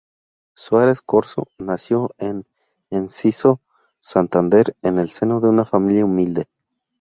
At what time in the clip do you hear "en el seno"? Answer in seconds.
4.81-5.39